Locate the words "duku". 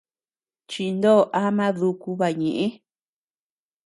1.77-2.09